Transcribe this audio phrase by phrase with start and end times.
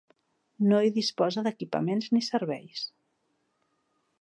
[0.69, 2.85] No hi disposa d'equipaments ni serveis.